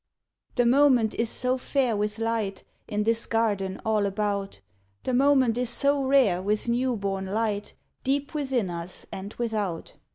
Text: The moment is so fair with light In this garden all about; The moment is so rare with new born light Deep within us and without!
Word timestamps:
The 0.55 0.65
moment 0.65 1.13
is 1.13 1.29
so 1.29 1.59
fair 1.59 1.95
with 1.95 2.17
light 2.17 2.63
In 2.87 3.03
this 3.03 3.27
garden 3.27 3.79
all 3.85 4.07
about; 4.07 4.59
The 5.03 5.13
moment 5.13 5.59
is 5.59 5.69
so 5.69 6.01
rare 6.03 6.41
with 6.41 6.67
new 6.67 6.95
born 6.95 7.27
light 7.27 7.75
Deep 8.03 8.33
within 8.33 8.71
us 8.71 9.05
and 9.11 9.31
without! 9.35 9.93